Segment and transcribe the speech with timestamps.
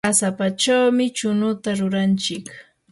[0.05, 2.45] qasapachawmi chunuta ruranchik.